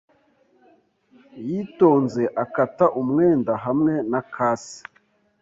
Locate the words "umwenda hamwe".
3.01-3.93